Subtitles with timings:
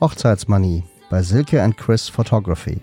[0.00, 2.80] Hochzeitsmanie bei Silke and Chris Photography.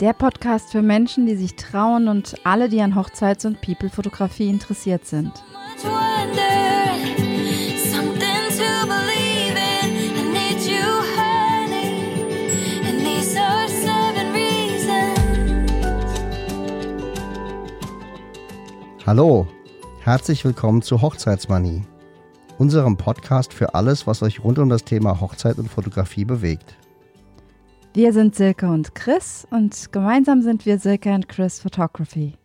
[0.00, 5.06] Der Podcast für Menschen, die sich trauen und alle, die an Hochzeits- und People-Fotografie interessiert
[5.06, 5.32] sind.
[19.10, 19.48] Hallo,
[20.02, 21.82] herzlich willkommen zu Hochzeitsmanie,
[22.58, 26.76] unserem Podcast für alles, was euch rund um das Thema Hochzeit und Fotografie bewegt.
[27.92, 32.39] Wir sind Silke und Chris und gemeinsam sind wir Silke and Chris Photography.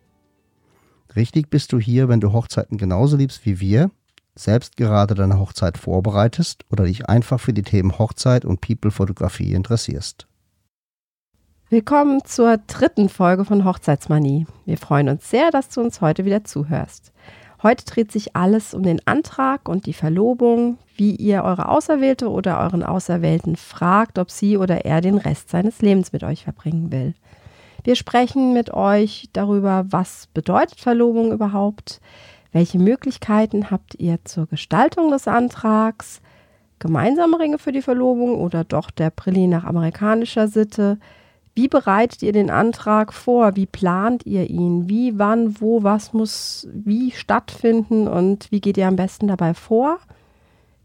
[1.16, 3.90] Richtig bist du hier, wenn du Hochzeiten genauso liebst wie wir,
[4.34, 10.26] selbst gerade deine Hochzeit vorbereitest oder dich einfach für die Themen Hochzeit und People-Fotografie interessierst.
[11.70, 14.46] Willkommen zur dritten Folge von Hochzeitsmanie.
[14.66, 17.12] Wir freuen uns sehr, dass du uns heute wieder zuhörst.
[17.62, 22.60] Heute dreht sich alles um den Antrag und die Verlobung, wie ihr eure Auserwählte oder
[22.60, 27.14] euren Auserwählten fragt, ob sie oder er den Rest seines Lebens mit euch verbringen will.
[27.86, 32.00] Wir sprechen mit euch darüber, was bedeutet Verlobung überhaupt,
[32.50, 36.20] welche Möglichkeiten habt ihr zur Gestaltung des Antrags,
[36.80, 40.98] gemeinsame Ringe für die Verlobung oder doch der Brilli nach amerikanischer Sitte,
[41.54, 43.54] wie bereitet ihr den Antrag vor?
[43.54, 44.88] Wie plant ihr ihn?
[44.88, 50.00] Wie, wann, wo, was muss wie stattfinden und wie geht ihr am besten dabei vor?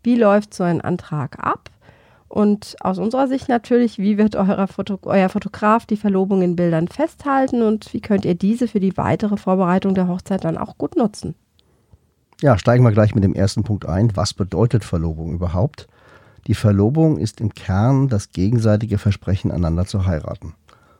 [0.04, 1.72] Wie läuft so ein Antrag ab?
[2.32, 6.88] Und aus unserer Sicht natürlich, wie wird euer, Foto euer Fotograf die Verlobung in Bildern
[6.88, 10.96] festhalten und wie könnt ihr diese für die weitere Vorbereitung der Hochzeit dann auch gut
[10.96, 11.36] nutzen?
[12.40, 14.16] Ja, steigen wir gleich mit dem ersten Punkt ein.
[14.16, 15.90] Was bedeutet Verlobung überhaupt?
[16.48, 20.54] Die Verlobung ist im Kern das gegenseitige Versprechen, einander zu heiraten.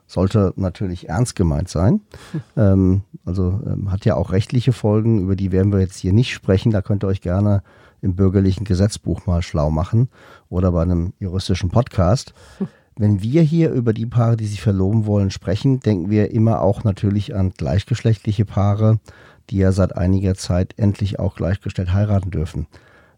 [0.06, 2.02] Sollte natürlich ernst gemeint sein.
[2.58, 6.34] Ähm, also ähm, hat ja auch rechtliche Folgen, über die werden wir jetzt hier nicht
[6.34, 6.72] sprechen.
[6.72, 7.62] Da könnt ihr euch gerne
[8.02, 10.08] im bürgerlichen Gesetzbuch mal schlau machen
[10.50, 12.34] oder bei einem juristischen Podcast.
[12.96, 16.84] Wenn wir hier über die Paare, die sich verloben wollen, sprechen, denken wir immer auch
[16.84, 19.00] natürlich an gleichgeschlechtliche Paare,
[19.48, 22.66] die ja seit einiger Zeit endlich auch gleichgestellt heiraten dürfen.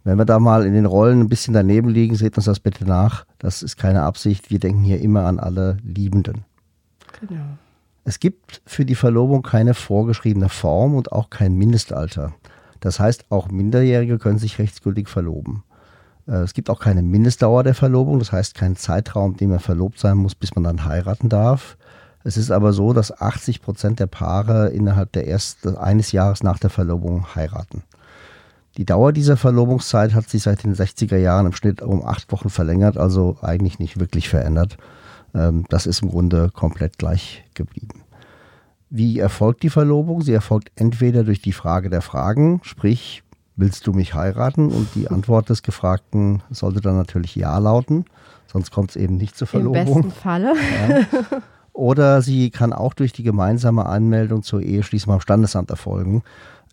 [0.05, 2.84] Wenn wir da mal in den Rollen ein bisschen daneben liegen, seht uns das bitte
[2.84, 3.25] nach.
[3.39, 4.51] Das ist keine Absicht.
[4.51, 6.45] Wir denken hier immer an alle Liebenden.
[7.21, 7.56] Genau.
[8.05, 12.34] Es gibt für die Verlobung keine vorgeschriebene Form und auch kein Mindestalter.
[12.84, 15.65] Das heißt, auch Minderjährige können sich rechtsgültig verloben.
[16.28, 19.99] Äh, Es gibt auch keine Mindestdauer der Verlobung, das heißt keinen Zeitraum, dem man verlobt
[19.99, 21.78] sein muss, bis man dann heiraten darf.
[22.25, 26.59] Es ist aber so, dass 80 Prozent der Paare innerhalb der ersten, eines Jahres nach
[26.59, 27.84] der Verlobung heiraten.
[28.77, 32.51] Die Dauer dieser Verlobungszeit hat sich seit den 60er Jahren im Schnitt um acht Wochen
[32.51, 34.77] verlängert, also eigentlich nicht wirklich verändert.
[35.34, 38.03] Ähm, Das ist im Grunde komplett gleich geblieben.
[38.97, 40.22] Wie erfolgt die Verlobung?
[40.22, 43.25] Sie erfolgt entweder durch die Frage der Fragen, sprich,
[43.56, 44.71] willst du mich heiraten?
[44.71, 48.04] Und die Antwort des Gefragten sollte dann natürlich Ja lauten,
[48.47, 50.03] sonst kommt es eben nicht zur Im Verlobung.
[50.03, 50.54] besten Falle.
[51.72, 56.22] Oder sie kann auch durch die gemeinsame Anmeldung zur Eheschließung am Standesamt erfolgen.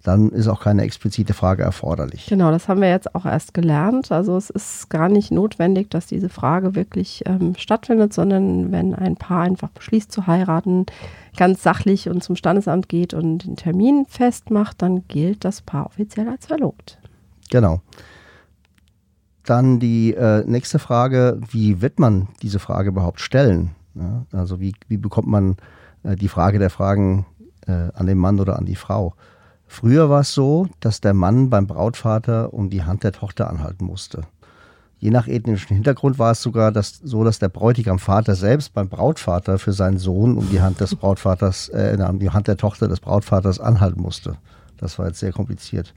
[0.03, 2.25] Dann ist auch keine explizite Frage erforderlich.
[2.28, 4.12] Genau, das haben wir jetzt auch erst gelernt.
[4.12, 9.16] Also es ist gar nicht notwendig, dass diese Frage wirklich ähm, stattfindet, sondern wenn ein
[9.16, 10.88] Paar einfach beschließt zu heiraten,
[11.38, 16.28] ganz sachlich und zum Standesamt geht und den Termin festmacht, dann gilt das Paar offiziell
[16.28, 16.97] als verlobt.
[17.51, 17.81] Genau.
[19.45, 23.72] Dann die äh, nächste Frage, wie wird man diese Frage überhaupt stellen?
[23.94, 25.57] Ja, also wie, wie bekommt man
[26.03, 27.25] äh, die Frage der Fragen
[27.67, 29.13] äh, an den Mann oder an die Frau?
[29.71, 33.85] Früher war es so, dass der Mann beim Brautvater um die Hand der Tochter anhalten
[33.85, 34.23] musste.
[34.99, 39.57] Je nach ethnischen Hintergrund war es sogar das, so, dass der Bräutigamvater selbst beim Brautvater
[39.59, 42.99] für seinen Sohn um die Hand des Brautvaters, äh, um die Hand der Tochter des
[42.99, 44.35] Brautvaters anhalten musste.
[44.78, 45.93] Das war jetzt sehr kompliziert.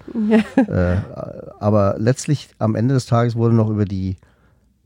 [0.57, 0.97] Äh,
[1.59, 4.17] aber letztlich am Ende des Tages wurde noch über die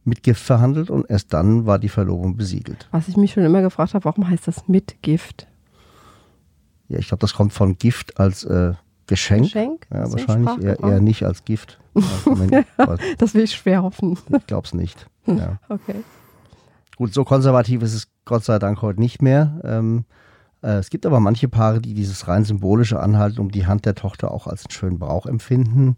[0.04, 2.88] Mitgift verhandelt und erst dann war die Verlobung besiegelt.
[2.90, 5.46] Was ich mich schon immer gefragt habe, warum heißt das Mitgift?
[6.88, 8.72] Ja, ich glaube, das kommt von Gift als äh,
[9.06, 9.44] Geschenk.
[9.44, 9.86] Geschenk?
[9.92, 11.78] Ja, wahrscheinlich eher, eher nicht als Gift.
[11.94, 12.36] Also,
[13.18, 14.18] Das will ich schwer hoffen.
[14.36, 15.06] ich glaube es nicht.
[15.26, 15.58] Ja.
[15.68, 16.02] Okay.
[16.96, 19.60] Gut, so konservativ ist es Gott sei Dank heute nicht mehr.
[19.62, 20.04] Ähm,
[20.62, 23.94] äh, es gibt aber manche Paare, die dieses rein symbolische Anhalten um die Hand der
[23.94, 25.94] Tochter auch als einen schönen Brauch empfinden.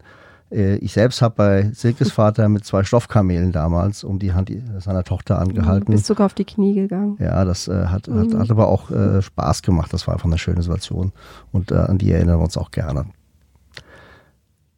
[0.51, 5.03] Äh, ich selbst habe bei Silkes Vater mit zwei Stoffkamelen damals um die Hand seiner
[5.03, 5.91] Tochter Du angehalten.
[5.93, 7.17] bist sogar auf die Knie gegangen.
[7.19, 9.93] Ja, das äh, hat, hat, hat aber auch äh, Spaß gemacht.
[9.93, 11.11] Das war einfach eine schöne Situation
[11.51, 13.05] und äh, an die erinnern wir uns auch gerne.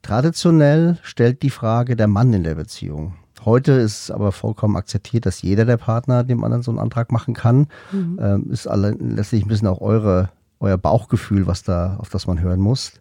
[0.01, 3.15] Traditionell stellt die Frage der Mann in der Beziehung.
[3.45, 7.11] Heute ist es aber vollkommen akzeptiert, dass jeder der Partner dem anderen so einen Antrag
[7.11, 7.67] machen kann.
[7.91, 8.19] Mhm.
[8.21, 10.29] Ähm, ist alle, letztlich ein bisschen auch eure,
[10.59, 12.93] euer Bauchgefühl, was da, auf das man hören muss.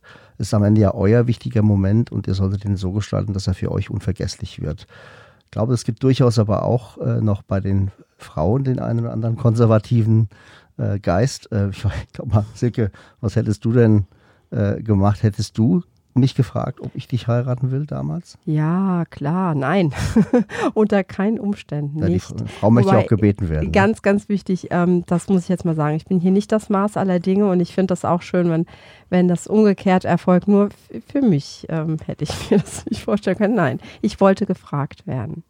[0.43, 3.55] Ist am Ende ja euer wichtiger Moment und ihr solltet ihn so gestalten, dass er
[3.55, 4.89] für euch unvergesslich wird.
[5.45, 9.13] Ich glaube, es gibt durchaus aber auch äh, noch bei den Frauen den einen oder
[9.13, 10.29] anderen konservativen
[10.79, 11.53] äh, Geist.
[11.53, 12.91] Äh, ich glaube mal, Silke,
[13.21, 14.07] was hättest du denn
[14.51, 15.23] äh, gemacht?
[15.23, 15.85] Hättest du
[16.15, 18.37] mich gefragt, ob ich dich heiraten will damals?
[18.45, 19.93] Ja, klar, nein.
[20.75, 22.25] Unter keinen Umständen Ja, die nicht.
[22.25, 23.67] Frau, Frau möchte Wobei, auch gebeten werden.
[23.67, 23.71] ne?
[23.73, 25.97] Ganz, ganz wichtig, ähm, das muss ich jetzt mal sagen.
[25.97, 28.67] Ich bin hier nicht das Maß aller Dinge und ich finde das auch schön, wenn,
[29.11, 30.49] wenn das umgekehrt erfolgt.
[30.49, 30.69] Nur
[31.11, 33.55] für mich ähm, hätte ich mir das nicht vorstellen können.
[33.55, 35.45] Nein, ich wollte gefragt werden.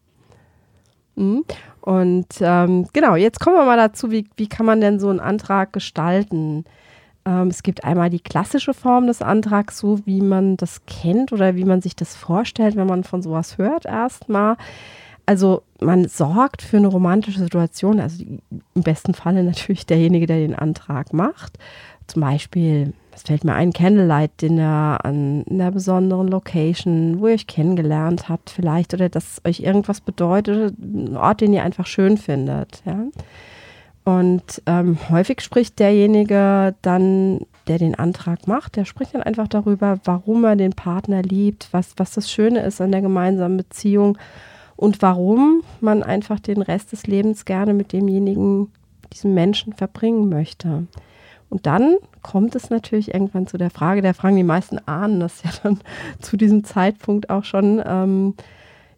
[1.17, 1.44] Mhm.
[1.81, 5.20] Und ähm, genau, jetzt kommen wir mal dazu, wie, wie kann man denn so einen
[5.20, 6.64] Antrag gestalten?
[7.24, 11.54] Ähm, es gibt einmal die klassische Form des Antrags, so wie man das kennt oder
[11.56, 14.56] wie man sich das vorstellt, wenn man von sowas hört erstmal.
[15.24, 18.38] Also man sorgt für eine romantische Situation, also die,
[18.74, 21.58] im besten Falle natürlich derjenige, der den Antrag macht.
[22.08, 28.28] Zum Beispiel, es fällt mir ein, Candlelight-Dinner an einer besonderen Location, wo ihr euch kennengelernt
[28.28, 32.82] habt vielleicht oder dass euch irgendwas bedeutet, ein Ort, den ihr einfach schön findet.
[32.84, 33.04] Ja?
[34.04, 39.99] Und ähm, häufig spricht derjenige dann, der den Antrag macht, der spricht dann einfach darüber,
[40.04, 44.19] warum er den Partner liebt, was, was das Schöne ist an der gemeinsamen Beziehung
[44.75, 48.72] und warum man einfach den Rest des Lebens gerne mit demjenigen,
[49.12, 50.88] diesem Menschen verbringen möchte.
[51.49, 55.43] Und dann kommt es natürlich irgendwann zu der Frage, der Fragen, die meisten ahnen das
[55.44, 55.78] ja dann
[56.20, 57.81] zu diesem Zeitpunkt auch schon.
[57.84, 58.34] Ähm,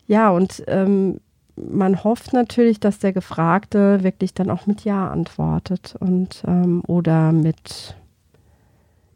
[0.07, 1.21] ja, und ähm,
[1.57, 7.33] man hofft natürlich, dass der Gefragte wirklich dann auch mit Ja antwortet und ähm, oder
[7.33, 7.97] mit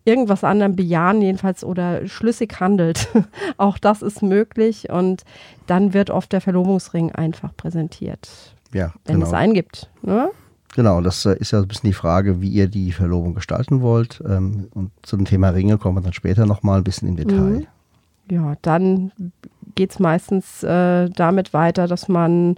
[0.04, 3.08] irgendwas anderem bejahen jedenfalls oder schlüssig handelt.
[3.58, 5.24] auch das ist möglich und
[5.66, 9.26] dann wird oft der Verlobungsring einfach präsentiert, Ja, wenn genau.
[9.26, 9.90] es einen gibt.
[10.02, 10.30] Ne?
[10.74, 14.22] Genau, das äh, ist ja ein bisschen die Frage, wie ihr die Verlobung gestalten wollt.
[14.26, 17.36] Ähm, Und zu dem Thema Ringe kommen wir dann später nochmal ein bisschen im Detail.
[17.36, 17.66] Mhm.
[18.30, 19.10] Ja, dann
[19.78, 22.56] geht es meistens äh, damit weiter, dass man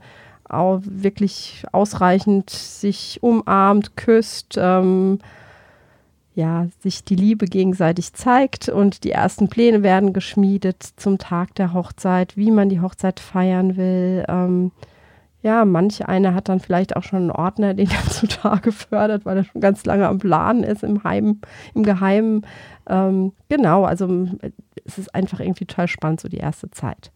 [0.48, 5.18] auch wirklich ausreichend sich umarmt, küsst, ähm,
[6.34, 11.74] ja, sich die Liebe gegenseitig zeigt und die ersten Pläne werden geschmiedet zum Tag der
[11.74, 14.24] Hochzeit, wie man die Hochzeit feiern will.
[14.26, 14.72] Ähm,
[15.42, 19.36] ja, manch einer hat dann vielleicht auch schon einen Ordner, den er zutage fördert, weil
[19.36, 21.40] er schon ganz lange am Plan ist im, Heim,
[21.74, 22.46] im Geheimen.
[22.88, 24.26] Ähm, genau, also
[24.86, 27.12] es ist einfach irgendwie total spannend, so die erste Zeit.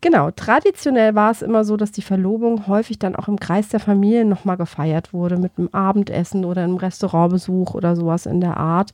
[0.00, 3.80] Genau, traditionell war es immer so, dass die Verlobung häufig dann auch im Kreis der
[3.80, 8.90] Familie nochmal gefeiert wurde, mit einem Abendessen oder einem Restaurantbesuch oder sowas in der Art.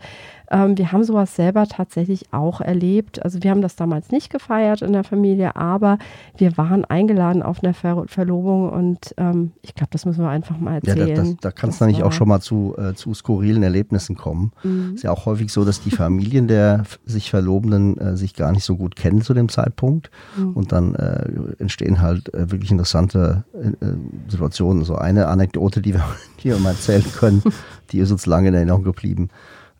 [0.52, 3.24] Ähm, wir haben sowas selber tatsächlich auch erlebt.
[3.24, 5.98] Also wir haben das damals nicht gefeiert in der Familie, aber
[6.36, 10.58] wir waren eingeladen auf einer Ver Verlobung und ähm, ich glaube, das müssen wir einfach
[10.58, 11.16] mal Ja, da, erzählen.
[11.16, 14.52] das, da kann es Das nämlich auch schon mal zu, äh, zu skurrilen Erlebnissen kommen.
[14.62, 14.94] Mhm.
[14.94, 18.64] Ist ja auch häufig so, dass die Familien der sich Verlobenden äh, sich gar nicht
[18.64, 20.10] so gut kennen zu dem Zeitpunkt.
[20.36, 20.52] Mhm.
[20.52, 21.28] Und dann äh,
[21.58, 23.94] entstehen halt äh, wirklich interessante äh, äh,
[24.28, 24.84] Situationen.
[24.84, 26.04] So eine Anekdote, die wir
[26.36, 27.42] hier mal erzählen können,
[27.92, 29.28] die ist uns lange in Erinnerung geblieben.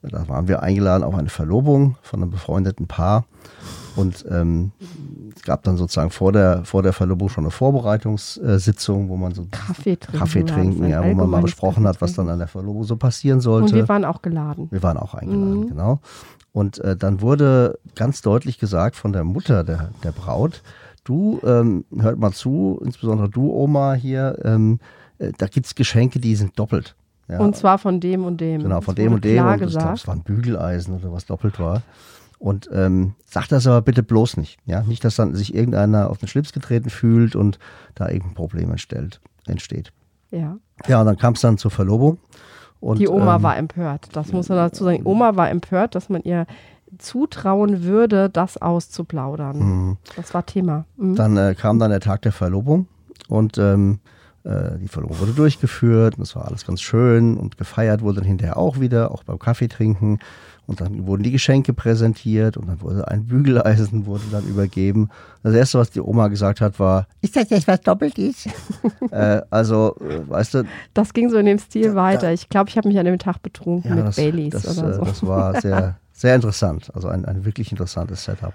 [0.03, 3.27] Da waren wir eingeladen auf eine Verlobung von einem befreundeten Paar.
[3.97, 4.71] Und ähm,
[5.37, 9.47] es gab dann sozusagen vor der, vor der Verlobung schon eine Vorbereitungssitzung, wo man so
[9.51, 10.19] Kaffee trinken.
[10.19, 13.41] Kaffee trinken, ja, wo man mal besprochen hat, was dann an der Verlobung so passieren
[13.41, 13.75] sollte.
[13.75, 14.69] Und wir waren auch geladen.
[14.71, 15.69] Wir waren auch eingeladen, Mhm.
[15.69, 16.01] genau.
[16.53, 20.63] Und äh, dann wurde ganz deutlich gesagt von der Mutter der, der Braut,
[21.05, 24.81] du, ähm, hört mal zu, insbesondere du, Oma hier, ähm,
[25.19, 26.97] äh, da gibt es Geschenke, die sind doppelt.
[27.29, 28.63] Ja, Und zwar von dem und dem.
[28.63, 29.45] genau, von Das dem und dem.
[29.45, 29.99] Und ich glaube, gesagt.
[29.99, 31.83] es war ein Bügeleisen oder was doppelt war.
[32.41, 34.59] Und ähm, sag das aber bitte bloß nicht.
[34.65, 34.83] Ja?
[34.83, 37.59] Nicht, dass dann sich irgendeiner auf den Schlips getreten fühlt und
[37.95, 39.93] da irgendein Problem entstellt, entsteht.
[40.31, 40.57] ja.
[40.89, 42.17] Ja, und dann kam es dann zur Verlobung.
[42.81, 44.09] Und, Die Oma ähm, war empört.
[44.13, 45.03] Das muss man dazu sagen.
[45.05, 46.47] Oma war empört, dass man ihr
[46.99, 49.59] zutrauen würde, das auszuplaudern.
[49.59, 49.97] Mhm.
[50.17, 50.87] Das war Thema.
[50.97, 51.15] Mhm.
[51.15, 52.89] Dann äh, kam dann der Tag der Verlobung
[53.29, 54.01] und ähm,
[54.45, 58.27] äh, die Verlobung wurde durchgeführt und es war alles ganz schön und gefeiert wurde dann
[58.27, 60.19] hinterher auch wieder, auch beim Kaffee trinken.
[60.67, 65.09] Und dann wurden die Geschenke präsentiert und dann wurde ein Bügeleisen wurde dann übergeben.
[65.43, 68.47] Das erste, was die Oma gesagt hat, war, ist das jetzt was doppelt ist?
[69.11, 70.65] äh, also, äh, weißt du,
[70.95, 72.33] Das ging so in dem Stil weiter.
[72.33, 74.91] Ich glaube, ich habe mich an dem Tag betrunken ja, mit das, Baileys das, oder
[74.91, 75.05] äh, so.
[75.05, 76.91] das war sehr, sehr interessant.
[76.95, 78.55] Also ein, ein wirklich interessantes Setup.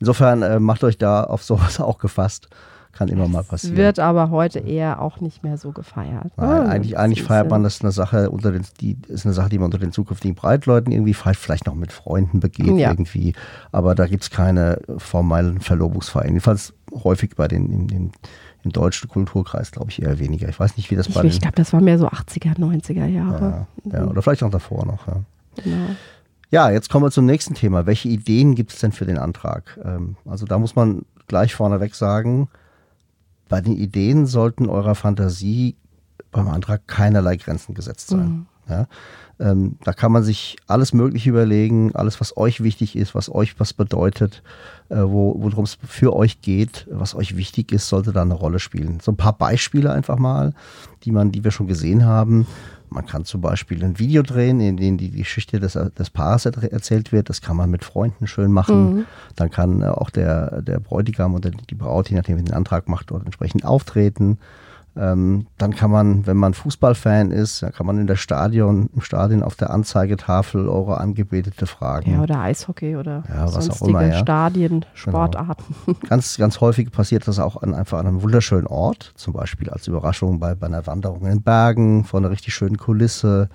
[0.00, 2.48] Insofern äh, macht euch da auf sowas auch gefasst.
[2.92, 3.76] Kann immer mal Es passieren.
[3.76, 6.30] wird aber heute eher auch nicht mehr so gefeiert.
[6.36, 9.48] Nein, Ah, eigentlich, eigentlich feiert man das eine Sache unter den, die ist eine Sache,
[9.48, 12.90] die man unter den zukünftigen Breitleuten irgendwie feiert, vielleicht noch mit Freunden begeht Ja.
[12.90, 13.34] irgendwie.
[13.72, 16.28] Aber da gibt es keine formellen Verlobungsfeiern.
[16.28, 18.10] Jedenfalls häufig bei den im, im,
[18.62, 20.48] im deutschen Kulturkreis, glaube ich, eher weniger.
[20.48, 23.06] Ich weiß nicht, wie das Ich, bei ich glaube, das war mehr so 80er, 90er
[23.06, 23.66] Jahre.
[23.84, 25.06] ja, ja, oder vielleicht auch davor noch.
[25.06, 25.16] Ja.
[25.64, 25.86] Genau.
[26.50, 27.86] Ja, jetzt kommen wir zum nächsten Thema.
[27.86, 29.80] Welche Ideen gibt es denn für den Antrag?
[29.82, 32.48] Ähm, also da muss man gleich vorneweg sagen,
[33.52, 35.76] bei den Ideen sollten eurer Fantasie
[36.30, 38.46] beim Antrag keinerlei Grenzen gesetzt sein.
[38.66, 38.86] Ja,
[39.38, 43.60] ähm, da kann man sich alles Mögliche überlegen, alles, was euch wichtig ist, was euch
[43.60, 44.42] was bedeutet,
[44.88, 48.58] äh, wo, worum es für euch geht, was euch wichtig ist, sollte da eine Rolle
[48.58, 49.00] spielen.
[49.00, 50.54] So ein paar Beispiele einfach mal,
[51.04, 52.46] die man, die wir schon gesehen haben.
[52.92, 56.72] Man kann zum Beispiel ein Video drehen, in dem die Geschichte des, des Paares er-
[56.72, 57.28] erzählt wird.
[57.28, 59.06] Das kann man mit Freunden schön machen.
[59.36, 62.88] Dann kann äh, auch der, der Bräutigam oder die Braut, je nachdem, wer den Antrag
[62.88, 64.38] macht, dort entsprechend auftreten.
[64.94, 69.00] Ähm, dann kann man, wenn man Fußballfan ist, dann kann man in der Stadion, im
[69.00, 72.12] Stadion auf der Anzeigetafel eure Angebetete fragen.
[72.12, 74.08] Ja, oder Eishockey oder Ja, was auch sonstige immer, ja.
[74.08, 74.22] Genau.
[74.22, 75.74] Stadien, Sportarten.
[76.08, 79.86] Ganz, ganz häufig passiert das auch an, einfach an einem wunderschönen Ort, zum Beispiel als
[79.88, 83.48] Überraschung bei, bei einer Wanderung in den Bergen, vor einer richtig schönen Kulisse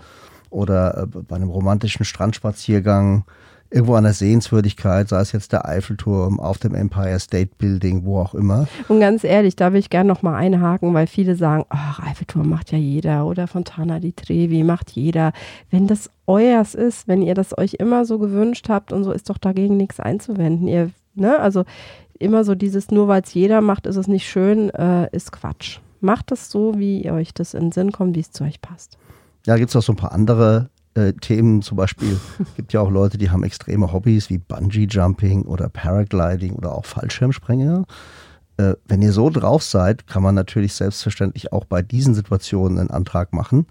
[0.49, 3.25] oder äh, bei einem romantischen Strandspaziergang,
[3.69, 8.19] irgendwo an der Sehenswürdigkeit, sei es jetzt der Eiffelturm, auf dem Empire State Building, wo
[8.19, 8.67] auch immer.
[8.87, 12.49] Und ganz ehrlich, da will ich gerne noch mal einhaken, weil viele sagen, ach, Eiffelturm
[12.49, 15.33] macht ja jeder oder Fontana di Trevi macht jeder.
[15.69, 19.29] Wenn das euers ist, wenn ihr das euch immer so gewünscht habt und so, ist
[19.29, 20.67] doch dagegen nichts einzuwenden.
[20.67, 21.63] Ihr, ne, also
[22.19, 25.79] immer so dieses, nur weil es jeder macht, ist es nicht schön, äh, ist Quatsch.
[25.99, 28.97] Macht es so, wie euch das in den Sinn kommt, wie es zu euch passt.
[29.45, 31.61] Ja, gibt es auch so ein paar andere äh, Themen.
[31.61, 32.19] Zum Beispiel
[32.55, 37.85] gibt ja auch Leute, die haben extreme Hobbys wie Bungee-Jumping oder Paragliding oder auch Fallschirmspringer.
[38.57, 42.89] Äh, wenn ihr so drauf seid, kann man natürlich selbstverständlich auch bei diesen Situationen einen
[42.89, 43.67] Antrag machen.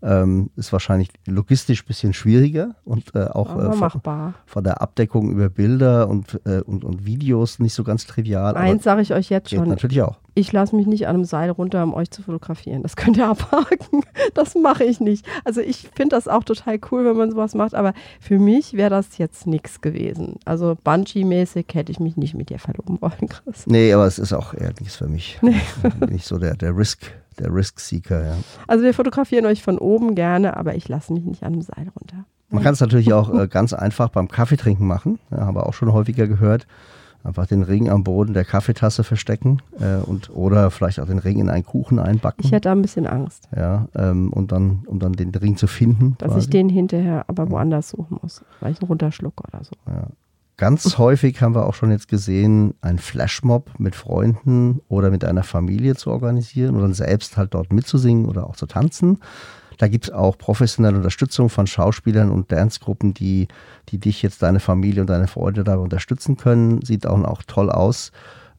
[0.00, 5.30] Ähm, ist wahrscheinlich logistisch ein bisschen schwieriger und äh, auch äh, von, von der Abdeckung
[5.30, 8.56] über Bilder und, äh, und, und Videos nicht so ganz trivial.
[8.56, 10.18] Eins sage ich euch jetzt schon, natürlich auch.
[10.34, 12.82] ich lasse mich nicht an einem Seil runter, um euch zu fotografieren.
[12.82, 14.02] Das könnt ihr abhaken.
[14.34, 15.26] Das mache ich nicht.
[15.44, 18.90] Also ich finde das auch total cool, wenn man sowas macht, aber für mich wäre
[18.90, 20.36] das jetzt nichts gewesen.
[20.44, 23.66] Also Bungee-mäßig hätte ich mich nicht mit dir verloben wollen, Chris.
[23.66, 25.40] Nee, aber es ist auch eher nichts für mich.
[25.40, 28.36] Bin ich so der, der Risk, der Risk-Seeker, ja.
[28.66, 31.90] Also wir fotografieren euch von oben gerne, aber ich lasse mich nicht an einem Seil
[31.98, 32.24] runter.
[32.50, 35.18] Man kann es natürlich auch äh, ganz einfach beim Kaffeetrinken machen.
[35.30, 36.66] Ja, haben wir auch schon häufiger gehört.
[37.24, 41.40] Einfach den Ring am Boden der Kaffeetasse verstecken äh, und oder vielleicht auch den Ring
[41.40, 42.44] in einen Kuchen einbacken.
[42.44, 45.66] Ich hätte da ein bisschen Angst, ja, ähm, und dann, um dann den Ring zu
[45.66, 46.14] finden.
[46.18, 46.40] dass quasi.
[46.40, 49.72] ich den hinterher aber woanders suchen muss, weil ich einen runterschlucke oder so.
[50.58, 55.44] Ganz häufig haben wir auch schon jetzt gesehen, einen Flashmob mit Freunden oder mit einer
[55.44, 59.20] Familie zu organisieren oder selbst halt dort mitzusingen oder auch zu tanzen.
[59.78, 63.46] Da gibt es auch professionelle Unterstützung von Schauspielern und Dancegruppen, die,
[63.90, 66.82] die dich jetzt, deine Familie und deine Freunde dabei unterstützen können.
[66.82, 68.10] Sieht auch, auch toll aus.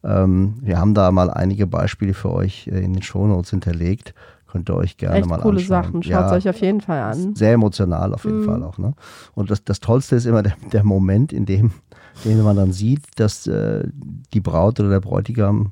[0.02, 4.14] Ähm, wir haben da mal einige Beispiele für euch äh, in den Shownotes hinterlegt.
[4.52, 5.84] Könnt ihr euch gerne Echt mal coole anschauen.
[5.84, 6.04] Sachen.
[6.04, 7.36] Schaut Ja, es euch auf jeden Fall an.
[7.36, 8.46] sehr emotional auf jeden Mhm.
[8.46, 8.78] Fall auch.
[8.80, 8.94] Ne?
[9.36, 11.72] Und das, das Tollste ist immer der, der Moment, in dem,
[12.26, 13.88] den man dann sieht, dass äh,
[14.34, 15.72] die Braut oder der Bräutigam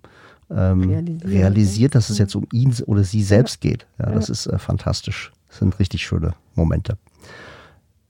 [0.49, 3.87] ähm, Realisiert, realisiert, dass es jetzt um ihn oder sie selbst geht.
[3.99, 4.15] Ja, Ja.
[4.15, 5.31] Das ist äh, fantastisch.
[5.49, 6.97] Das sind richtig schöne Momente.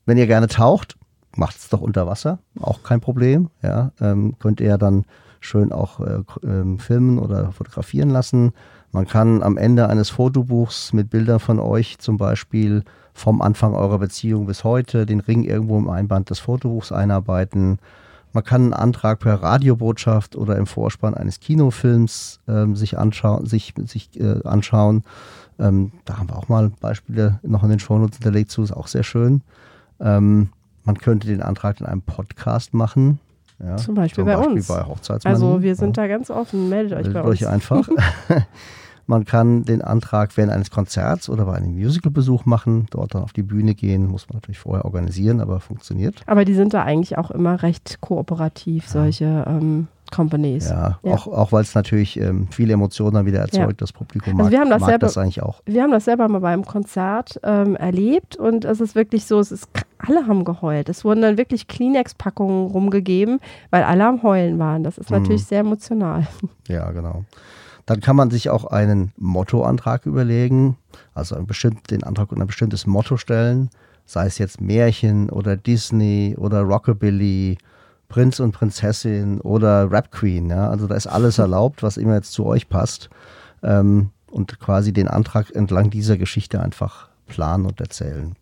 [0.06, 0.98] Wenn ihr gerne taucht,
[1.36, 3.50] macht es doch unter Wasser, auch kein Problem.
[3.62, 5.06] Ja, ähm, könnt ihr ja dann
[5.40, 8.54] schön auch äh, ähm, filmen oder fotografieren lassen.
[8.92, 14.00] Man kann am Ende eines Fotobuchs mit Bildern von euch zum Beispiel vom Anfang eurer
[14.00, 17.80] Beziehung bis heute den Ring irgendwo im Einband des Fotobuchs einarbeiten.
[18.34, 23.74] Man kann einen Antrag per Radiobotschaft oder im Vorspann eines Kinofilms ähm, sich, anschauen, sich,
[23.86, 25.04] sich äh, anschauen.
[25.60, 28.88] Ähm, da haben wir auch mal Beispiele noch in den Shownotes hinterlegt zu, ist auch
[28.88, 29.42] sehr schön.
[30.00, 30.50] Ähm,
[30.84, 33.20] man könnte den Antrag in einem Podcast machen.
[33.60, 34.68] Ja, Zum Beispiel bei uns.
[34.68, 35.34] bei Hochzeitsmanie.
[35.34, 36.04] Also wir sind ja.
[36.04, 36.70] da ganz offen.
[36.70, 37.42] Meldet euch Meldet bei uns.
[37.42, 37.90] euch einfach.
[39.08, 43.32] Man kann den Antrag während eines Konzerts oder bei einem Musicalbesuch machen, dort dann auf
[43.32, 46.22] die Bühne gehen, muss man natürlich vorher organisieren, aber funktioniert.
[46.26, 50.70] Aber die sind da eigentlich auch immer recht kooperativ, solche ähm, Companies.
[50.70, 51.14] Ja, Ja.
[51.14, 54.52] auch, auch weil es natürlich ähm, viele Emotionen dann wieder erzeugt, das Publikum Also mag,
[54.52, 55.62] wir haben das mag selber- das eigentlich auch.
[55.66, 59.52] Wir haben das selber mal beim Konzert ähm, erlebt und es ist wirklich so, es
[59.52, 59.68] ist,
[60.00, 60.90] alle haben geheult.
[60.90, 64.84] Es wurden dann wirklich Kleenex-Packungen rumgegeben, weil alle am Heulen waren.
[64.84, 65.18] Das ist Mhm.
[65.20, 66.28] natürlich sehr emotional.
[66.68, 67.24] Ja, genau.
[67.86, 70.76] Dann kann man sich auch einen Mottoantrag überlegen,
[71.14, 73.70] also ein bestimmt, den Antrag unter ein bestimmtes Motto stellen,
[74.06, 77.58] sei es jetzt Märchen oder Disney oder Rockabilly,
[78.10, 80.50] Prinz und Prinzessin oder Rap Queen.
[80.50, 80.70] Ja?
[80.70, 83.10] Also da ist alles erlaubt, was immer jetzt zu euch passt.
[83.64, 88.36] Ähm, und quasi den Antrag entlang dieser Geschichte einfach planen und erzählen.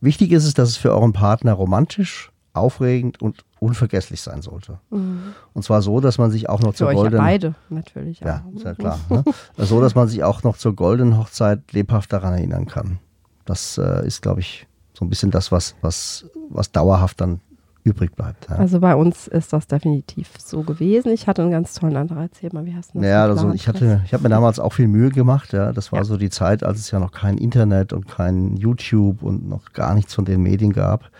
[0.00, 4.80] Wichtig ist es, dass es für euren Partner romantisch, aufregend und unvergesslich sein sollte.
[4.90, 8.20] Und zwar so, dass man sich auch noch Für zur ja goldenen beide natürlich.
[8.20, 8.98] ja, ist ja klar.
[9.08, 9.24] Ne?
[9.56, 12.98] So, dass man sich auch noch zur goldenen Hochzeit lebhaft daran erinnern kann.
[13.44, 17.40] Das äh, ist, glaube ich, so ein bisschen das, was, was, was dauerhaft dann
[17.84, 18.48] übrig bleibt.
[18.50, 18.56] Ja.
[18.56, 21.12] Also bei uns ist das definitiv so gewesen.
[21.12, 22.18] Ich hatte einen ganz tollen Antrag.
[22.32, 24.72] Erzähl mal, wie hast du das Ja, also ich hatte, ich habe mir damals auch
[24.72, 25.52] viel Mühe gemacht.
[25.52, 26.04] Ja, das war Ja.
[26.04, 29.94] so die Zeit, als es ja noch kein Internet und kein YouTube und noch gar
[29.94, 31.10] nichts von den Medien gab.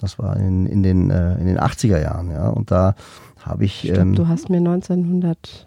[0.00, 2.30] Das war in, in den äh, in den 80er Jahren.
[2.30, 2.94] Ja, und da
[3.42, 3.80] habe ich.
[3.80, 5.66] Stopp, ähm, du hast mir 1900.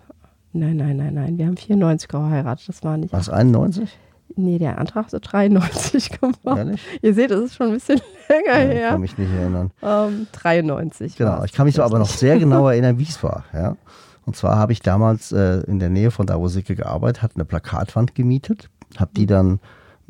[0.54, 1.38] Nein, nein, nein, nein.
[1.38, 2.68] Wir haben 94 geheiratet.
[2.68, 3.14] Das war nicht.
[3.14, 3.90] was 91?
[4.36, 6.80] Nee, der Antrag ist 93 gemacht.
[7.02, 8.90] Ihr seht, es ist schon ein bisschen länger Ja, ich her.
[8.90, 9.72] kann mich nicht erinnern.
[9.82, 11.16] Ähm, 93.
[11.16, 13.46] Genau, ich kann mich so aber noch sehr genau erinnern, wie es war.
[13.54, 13.76] Ja.
[14.26, 17.32] Und zwar habe ich damals äh, in der Nähe von da, wo Silke gearbeitet hat,
[17.36, 19.60] eine Plakatwand gemietet, habe die dann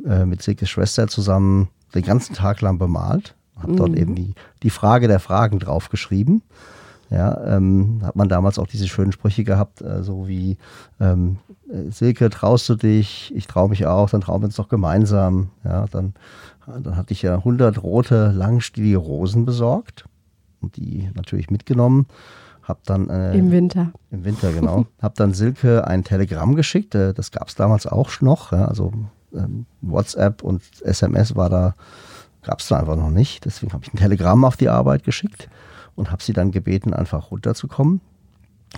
[0.06, 4.70] äh, mit Silkes Schwester zusammen den ganzen Tag lang bemalt, habe dort eben die, die
[4.70, 6.42] Frage der Fragen draufgeschrieben.
[7.10, 10.58] Ja, ähm, hat man damals auch diese schönen Sprüche gehabt, äh, so wie
[11.00, 11.38] ähm,
[11.70, 13.32] äh, Silke, traust du dich?
[13.36, 15.50] Ich traue mich auch, dann trauen wir uns doch gemeinsam.
[15.64, 16.14] Ja, dann,
[16.66, 20.06] dann hatte ich ja 100 rote, langstielige Rosen besorgt
[20.62, 22.08] und die natürlich mitgenommen.
[22.64, 23.92] Hab dann äh, Im Winter.
[24.10, 24.86] im Winter, genau.
[25.02, 26.96] Hab dann Silke ein Telegramm geschickt.
[26.96, 28.54] äh, Das gab es damals auch noch.
[28.54, 28.92] Ja, also
[29.36, 31.76] ähm, WhatsApp und SMS war da,
[32.42, 33.44] gab es da einfach noch nicht.
[33.46, 35.50] Deswegen habe ich ein Telegramm auf die Arbeit geschickt
[35.96, 38.02] und habe sie dann gebeten, einfach runterzukommen.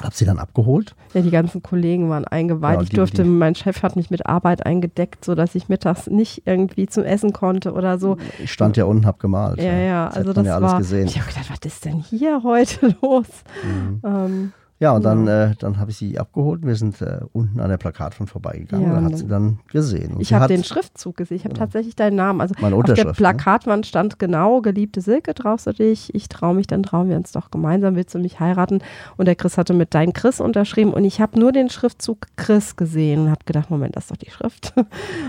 [0.02, 0.94] Hab sie dann abgeholt.
[1.14, 2.76] Ja, die ganzen Kollegen waren eingeweiht.
[2.76, 6.42] Ja, ich durfte, die- mein Chef hat mich mit Arbeit eingedeckt, sodass ich mittags nicht
[6.46, 8.18] irgendwie zum Essen konnte oder so.
[8.44, 9.58] Ich stand ja unten, hab gemalt.
[9.62, 10.78] Ja, ja, das also das ja alles war.
[10.80, 11.08] gesehen.
[11.08, 13.28] Ich habe gedacht, was ist denn hier heute los?
[13.64, 14.02] Mhm.
[14.04, 16.66] Ähm, Ja, und dann, äh, dann habe ich sie abgeholt.
[16.66, 18.86] Wir sind äh, unten an der Plakatwand vorbeigegangen.
[18.86, 20.16] Ja, und da hat sie dann gesehen.
[20.16, 21.38] Und ich habe den Schriftzug gesehen.
[21.38, 22.42] Ich habe tatsächlich deinen Namen.
[22.42, 23.14] Also Meine auf der ne?
[23.14, 26.14] Plakatwand stand genau, geliebte Silke, traust du dich?
[26.14, 27.96] Ich traue mich, dann trauen wir uns doch gemeinsam.
[27.96, 28.80] Willst du mich heiraten?
[29.16, 30.92] Und der Chris hatte mit dein Chris unterschrieben.
[30.92, 34.18] Und ich habe nur den Schriftzug Chris gesehen und habe gedacht, Moment, das ist doch
[34.18, 34.74] die Schrift.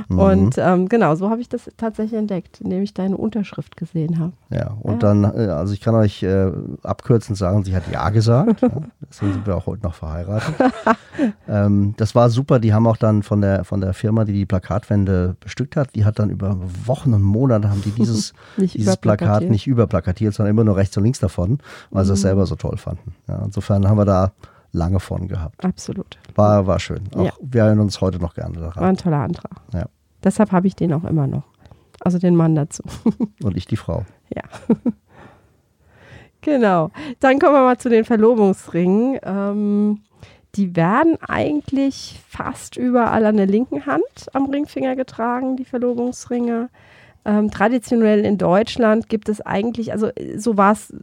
[0.09, 0.19] Mhm.
[0.19, 4.33] Und ähm, genau, so habe ich das tatsächlich entdeckt, indem ich deine Unterschrift gesehen habe.
[4.51, 8.61] Ja, und dann, äh, also ich kann euch äh, abkürzend sagen, sie hat Ja gesagt.
[8.63, 8.71] ja,
[9.09, 10.55] deswegen sind wir auch heute noch verheiratet.
[11.49, 12.59] ähm, das war super.
[12.59, 16.05] Die haben auch dann von der, von der Firma, die die Plakatwände bestückt hat, die
[16.05, 20.65] hat dann über Wochen und Monate haben die dieses, dieses Plakat nicht überplakatiert, sondern immer
[20.65, 21.59] nur rechts und links davon,
[21.91, 22.23] weil sie es Mhm.
[22.23, 23.15] selber so toll fanden.
[23.29, 24.33] Ja, insofern haben wir da
[24.73, 25.65] lange von gehabt.
[25.65, 26.19] Absolut.
[26.35, 27.03] War, war schön.
[27.15, 27.33] Auch Ja.
[27.41, 28.85] wir erinnern uns heute noch gerne War daran.
[28.85, 29.53] ein toller Antrag.
[29.73, 29.87] Ja.
[30.25, 31.45] Deshalb habe ich den auch immer noch.
[32.01, 32.83] Also den Mann dazu.
[33.43, 34.05] Und ich die Frau.
[34.35, 34.43] Ja.
[36.47, 36.91] Genau.
[37.21, 39.19] Dann kommen wir mal zu den Verlobungsringen.
[39.23, 40.01] Ähm,
[40.55, 46.71] die werden eigentlich fast überall an der linken Hand am Ringfinger getragen, die Verlobungsringe.
[47.27, 50.95] Ähm, traditionell in Deutschland gibt es eigentlich, also so war es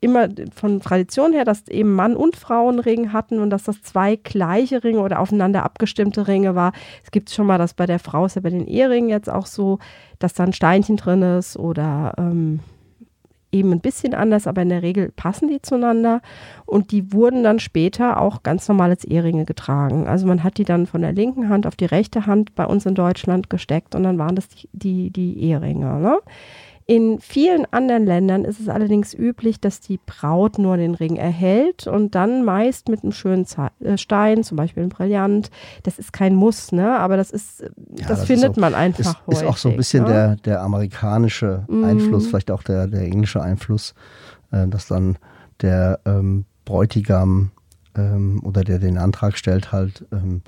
[0.00, 3.82] immer von Tradition her, dass eben Mann und Frau einen Ring hatten und dass das
[3.82, 6.72] zwei gleiche Ringe oder aufeinander abgestimmte Ringe war.
[7.02, 9.46] Es gibt schon mal das bei der Frau, ist ja bei den Eheringen jetzt auch
[9.46, 9.78] so,
[10.18, 12.60] dass da ein Steinchen drin ist oder ähm,
[13.52, 16.20] eben ein bisschen anders, aber in der Regel passen die zueinander
[16.66, 20.06] und die wurden dann später auch ganz normal als Eheringe getragen.
[20.06, 22.86] Also man hat die dann von der linken Hand auf die rechte Hand bei uns
[22.86, 25.98] in Deutschland gesteckt und dann waren das die, die, die Eheringe.
[26.00, 26.18] Ne?
[26.90, 31.86] In vielen anderen Ländern ist es allerdings üblich, dass die Braut nur den Ring erhält
[31.86, 33.46] und dann meist mit einem schönen
[33.78, 35.50] äh, Stein, zum Beispiel ein Brillant.
[35.84, 36.98] Das ist kein Muss, ne?
[36.98, 39.42] aber das ist, äh, Ja, das, das ist findet so- man einfach Ist, häufig.
[39.42, 40.10] ist auch so ein bisschen ne?
[40.10, 41.84] der, der amerikanische Mhm.
[41.84, 43.94] Einfluss, vielleicht auch der, der englische Einfluss,
[44.50, 45.16] äh, dass dann
[45.62, 47.52] der ähm, Bräutigam
[47.96, 50.42] ähm, oder der den Antrag stellt, halt ähm,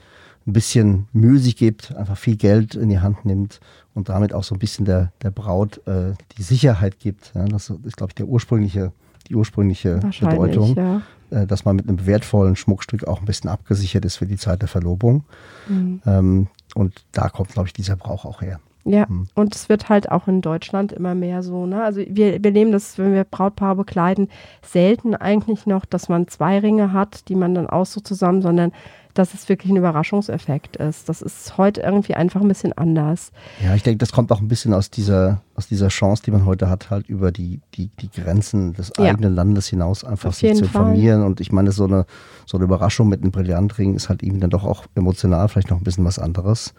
[0.46, 3.60] ein bisschen Mühe sich gibt, einfach viel Geld in die Hand nimmt
[3.94, 7.32] und damit auch so ein bisschen der, der Braut äh, die Sicherheit gibt.
[7.34, 8.92] Ja, das ist, glaube ich, der ursprüngliche,
[9.28, 11.02] die ursprüngliche Bedeutung, ja.
[11.30, 14.62] äh, dass man mit einem wertvollen Schmuckstück auch ein bisschen abgesichert ist für die Zeit
[14.62, 15.24] der Verlobung.
[15.68, 16.02] Mhm.
[16.06, 18.58] Ähm, und da kommt, glaube ich, dieser Brauch auch her.
[18.84, 19.28] Ja, Hm.
[19.36, 21.66] und es wird halt auch in Deutschland immer mehr so.
[21.66, 21.82] Ne?
[21.84, 24.28] Also wir, wir nehmen das, wenn wir Brautpaare bekleiden,
[24.60, 28.72] selten eigentlich noch, dass man zwei Ringe hat, die man dann aussucht zusammen, sondern
[29.14, 31.08] dass es wirklich ein Überraschungseffekt ist.
[31.10, 33.30] Das ist heute irgendwie einfach ein bisschen anders.
[33.62, 36.46] Ja, ich denke, das kommt auch ein bisschen aus dieser, aus dieser Chance, die man
[36.46, 39.04] heute hat, halt über die, die, die Grenzen des Ja.
[39.04, 40.82] eigenen Landes hinaus einfach sich zu Fall.
[40.86, 41.22] informieren.
[41.24, 42.06] Und ich meine, so eine,
[42.46, 45.76] so eine Überraschung mit einem Brillantring ist halt eben dann doch auch emotional vielleicht noch
[45.78, 46.72] ein bisschen was anderes.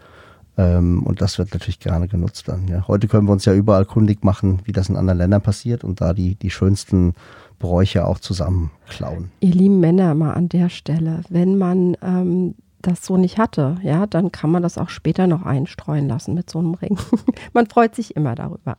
[0.57, 2.67] Ähm, und das wird natürlich gerne genutzt dann.
[2.67, 2.87] Ja.
[2.87, 6.01] Heute können wir uns ja überall kundig machen, wie das in anderen Ländern passiert und
[6.01, 7.13] da die, die schönsten
[7.59, 9.31] Bräuche auch zusammenklauen.
[9.39, 14.05] Ihr lieben Männer mal an der Stelle, wenn man ähm, das so nicht hatte, ja,
[14.05, 16.97] dann kann man das auch später noch einstreuen lassen mit so einem Ring.
[17.53, 18.77] man freut sich immer darüber.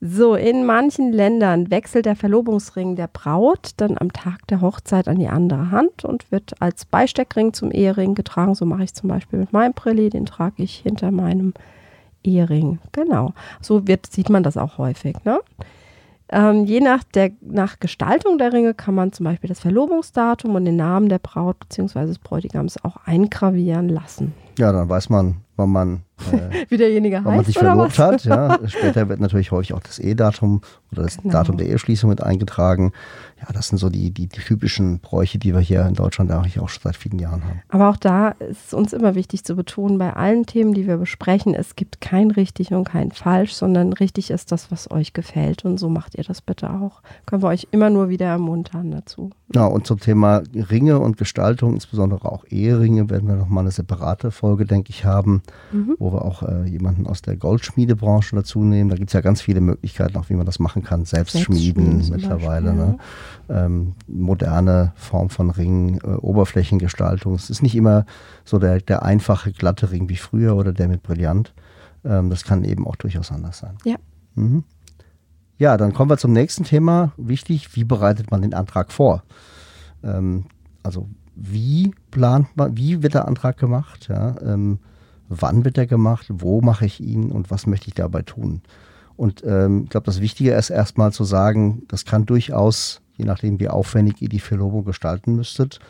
[0.00, 5.18] So, in manchen Ländern wechselt der Verlobungsring der Braut dann am Tag der Hochzeit an
[5.18, 8.54] die andere Hand und wird als Beisteckring zum Ehering getragen.
[8.54, 11.54] So mache ich zum Beispiel mit meinem Brilli, den trage ich hinter meinem
[12.22, 12.78] Ehering.
[12.92, 13.32] Genau.
[13.62, 15.16] So wird, sieht man das auch häufig.
[15.24, 15.40] Ne?
[16.28, 20.64] Ähm, je nach, der, nach Gestaltung der Ringe kann man zum Beispiel das Verlobungsdatum und
[20.64, 22.06] den Namen der Braut bzw.
[22.06, 24.34] des Bräutigams auch eingravieren lassen.
[24.58, 27.98] Ja, dann weiß man, wann man, äh, Wie derjenige wann man heißt sich oder verlobt
[27.98, 28.24] hat.
[28.24, 28.58] Ja.
[28.66, 30.60] Später wird natürlich häufig auch das Ehedatum
[30.92, 31.32] oder das Genau.
[31.32, 32.92] Datum der Eheschließung mit eingetragen.
[33.40, 36.58] Ja, das sind so die, die, die typischen Bräuche, die wir hier in Deutschland eigentlich
[36.58, 37.60] auch schon seit vielen Jahren haben.
[37.68, 40.96] Aber auch da ist es uns immer wichtig zu betonen, bei allen Themen, die wir
[40.96, 45.64] besprechen, es gibt kein richtig und kein falsch, sondern richtig ist das, was euch gefällt.
[45.66, 47.02] Und so macht ihr das bitte auch.
[47.26, 49.30] Können wir euch immer nur wieder ermuntern dazu.
[49.54, 54.30] Ja, und zum Thema Ringe und Gestaltung, insbesondere auch Eheringe, werden wir nochmal eine separate
[54.30, 55.42] Folge, denke ich, haben,
[55.98, 58.90] wo wir auch äh, jemanden aus der Goldschmiedebranche dazu nehmen.
[58.90, 61.04] Da gibt es ja ganz viele Möglichkeiten, auch wie man das machen kann.
[61.04, 62.72] Selbst Selbst schmieden schmieden mittlerweile.
[62.72, 62.98] Beispiel, Ne?
[63.48, 67.34] Ähm, moderne Form von Ringen, äh, Oberflächengestaltung.
[67.34, 68.06] Es ist nicht immer
[68.44, 71.54] so der, der einfache, glatte Ring wie früher oder der mit Brillant.
[72.04, 73.76] Ähm, das kann eben auch durchaus anders sein.
[73.84, 73.96] Ja.
[74.34, 74.64] Mhm.
[75.58, 77.12] Ja, dann kommen wir zum nächsten Thema.
[77.16, 79.22] Wichtig, wie bereitet man den Antrag vor?
[80.02, 80.44] Ähm,
[80.82, 84.08] also wie plant man, wie wird der Antrag gemacht?
[84.08, 84.36] Ja?
[84.42, 84.78] Ähm,
[85.28, 86.26] wann wird er gemacht?
[86.28, 88.62] Wo mache ich ihn und was möchte ich dabei tun?
[89.16, 93.58] Und ähm, ich glaube, das Wichtige ist erstmal zu sagen, das kann durchaus, je nachdem
[93.60, 95.80] wie aufwendig ihr die Verlobung gestalten müsstet,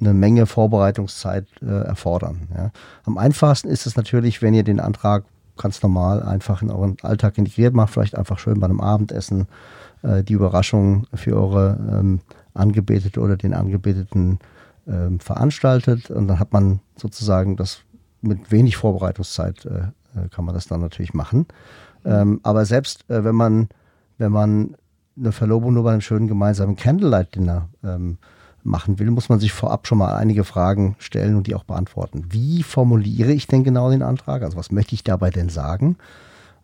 [0.00, 2.48] eine Menge Vorbereitungszeit äh, erfordern.
[2.54, 2.70] Ja.
[3.04, 5.24] Am einfachsten ist es natürlich, wenn ihr den Antrag
[5.56, 9.48] ganz normal einfach in euren Alltag integriert macht, vielleicht einfach schön bei einem Abendessen
[10.02, 12.20] äh, die Überraschung für eure ähm,
[12.54, 14.38] Angebetete oder den Angebeteten
[14.86, 17.80] ähm, veranstaltet und dann hat man sozusagen das
[18.20, 19.78] mit wenig Vorbereitungszeit äh,
[20.18, 21.46] äh, kann man das dann natürlich machen.
[22.04, 23.68] Ähm, aber selbst äh, wenn man
[24.18, 24.76] wenn man
[25.16, 28.18] eine Verlobung nur bei einem schönen gemeinsamen Candlelight-Dinner ähm,
[28.62, 32.26] machen will, muss man sich vorab schon mal einige Fragen stellen und die auch beantworten.
[32.30, 34.42] Wie formuliere ich denn genau den Antrag?
[34.42, 35.96] Also was möchte ich dabei denn sagen?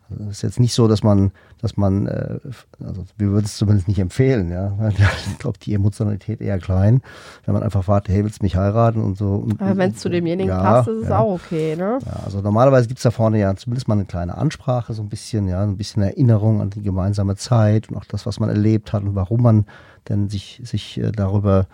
[0.09, 2.39] Also es ist jetzt nicht so, dass man, dass man, äh,
[2.83, 4.73] also wir würden es zumindest nicht empfehlen, ja.
[5.31, 7.01] Ich glaube, die Emotionalität eher klein,
[7.45, 9.47] wenn man einfach fragt, hey, willst du mich heiraten und so.
[9.57, 11.19] Aber wenn es zu demjenigen Ja, passt, ist es ja.
[11.19, 11.99] auch okay, ne?
[12.05, 15.09] Ja, also normalerweise gibt es da vorne ja zumindest mal eine kleine Ansprache, so ein
[15.09, 18.93] bisschen, ja, ein bisschen Erinnerung an die gemeinsame Zeit und auch das, was man erlebt
[18.93, 19.65] hat und warum man
[20.09, 21.67] denn sich, sich äh, darüber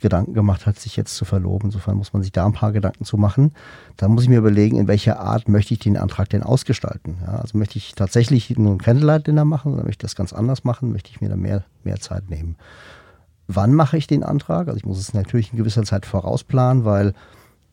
[0.00, 1.68] Gedanken gemacht hat, sich jetzt zu verloben.
[1.68, 3.52] Insofern muss man sich da ein paar Gedanken zu machen.
[3.96, 7.18] Dann muss ich mir überlegen, in welcher Art möchte ich den Antrag denn ausgestalten.
[7.26, 10.64] Ja, also möchte ich tatsächlich nur ein Candlelight-Dinner machen oder möchte ich das ganz anders
[10.64, 10.92] machen?
[10.92, 12.56] Möchte ich mir da mehr, mehr Zeit nehmen?
[13.48, 14.68] Wann mache ich den Antrag?
[14.68, 17.14] Also ich muss es natürlich in gewisser Zeit vorausplanen, weil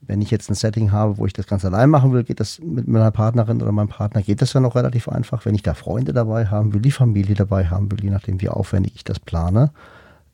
[0.07, 2.59] wenn ich jetzt ein Setting habe, wo ich das ganz allein machen will, geht das
[2.59, 5.45] mit meiner Partnerin oder meinem Partner, geht das ja noch relativ einfach.
[5.45, 8.49] Wenn ich da Freunde dabei haben will, die Familie dabei haben will, je nachdem wie
[8.49, 9.71] aufwendig ich das plane,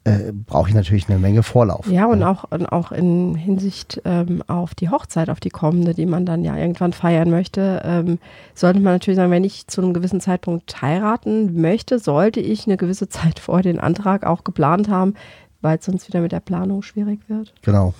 [0.06, 1.88] äh, brauche ich natürlich eine Menge Vorlauf.
[1.90, 6.06] Ja, und auch, und auch in Hinsicht ähm, auf die Hochzeit, auf die kommende, die
[6.06, 8.20] man dann ja irgendwann feiern möchte, ähm,
[8.54, 12.78] sollte man natürlich sagen, wenn ich zu einem gewissen Zeitpunkt heiraten möchte, sollte ich eine
[12.78, 15.14] gewisse Zeit vorher den Antrag auch geplant haben,
[15.62, 17.54] weil es sonst wieder mit der Planung schwierig wird.
[17.62, 17.94] Genau.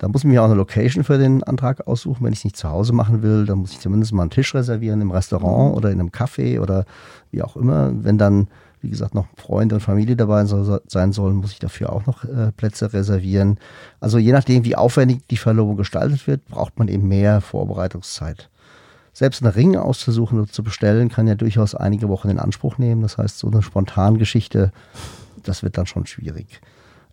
[0.00, 2.24] Da muss ich mir auch eine Location für den Antrag aussuchen.
[2.24, 4.54] Wenn ich es nicht zu Hause machen will, dann muss ich zumindest mal einen Tisch
[4.54, 6.86] reservieren im Restaurant oder in einem Café oder
[7.30, 7.92] wie auch immer.
[7.92, 8.48] Wenn dann,
[8.80, 12.50] wie gesagt, noch Freunde und Familie dabei sein sollen, muss ich dafür auch noch äh,
[12.52, 13.58] Plätze reservieren.
[14.00, 18.48] Also je nachdem, wie aufwendig die Verlobung gestaltet wird, braucht man eben mehr Vorbereitungszeit.
[19.12, 23.02] Selbst einen Ring auszusuchen oder zu bestellen, kann ja durchaus einige Wochen in Anspruch nehmen.
[23.02, 24.72] Das heißt, so eine Spontangeschichte,
[25.42, 26.62] das wird dann schon schwierig.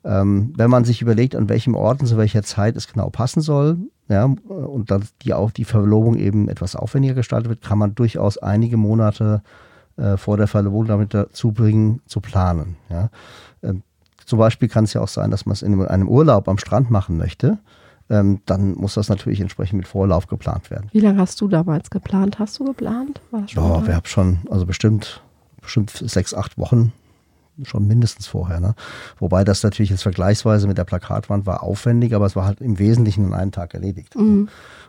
[0.03, 3.41] Ähm, wenn man sich überlegt, an welchem Ort und zu welcher Zeit es genau passen
[3.41, 3.77] soll,
[4.09, 8.37] ja, und dann die, auf die Verlobung eben etwas aufwendiger gestaltet wird, kann man durchaus
[8.37, 9.41] einige Monate
[9.97, 12.77] äh, vor der Verlobung damit dazu bringen, zu planen.
[12.89, 13.09] Ja.
[13.61, 13.83] Ähm,
[14.25, 16.89] zum Beispiel kann es ja auch sein, dass man es in einem Urlaub am Strand
[16.89, 17.57] machen möchte.
[18.09, 20.89] Ähm, dann muss das natürlich entsprechend mit Vorlauf geplant werden.
[20.93, 22.39] Wie lange hast du damals geplant?
[22.39, 23.19] Hast du geplant?
[23.31, 25.21] War Ja, wir haben schon, also bestimmt,
[25.61, 26.93] bestimmt sechs, acht Wochen
[27.63, 28.59] schon mindestens vorher.
[28.59, 28.75] Ne?
[29.19, 32.79] Wobei das natürlich jetzt vergleichsweise mit der Plakatwand war aufwendig, aber es war halt im
[32.79, 34.15] Wesentlichen in einem Tag erledigt.